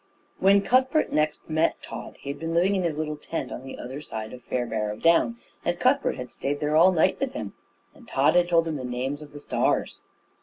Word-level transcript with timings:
When 0.39 0.63
Cuthbert 0.63 1.11
next 1.13 1.47
met 1.47 1.79
Tod, 1.83 2.15
he 2.19 2.31
had 2.31 2.39
been 2.39 2.55
living 2.55 2.73
in 2.75 2.81
his 2.81 2.97
little 2.97 3.17
tent 3.17 3.51
on 3.51 3.61
the 3.61 3.77
other 3.77 4.01
side 4.01 4.33
of 4.33 4.41
Fairbarrow 4.43 4.95
Down; 4.97 5.37
and 5.63 5.79
Cuthbert 5.79 6.15
had 6.15 6.31
stayed 6.31 6.59
there 6.59 6.75
all 6.75 6.91
night 6.91 7.19
with 7.19 7.33
him, 7.33 7.53
and 7.93 8.07
Tod 8.07 8.33
had 8.33 8.49
told 8.49 8.67
him 8.67 8.77
the 8.77 8.83
names 8.83 9.21
of 9.21 9.31
the 9.31 9.39
stars. 9.39 9.99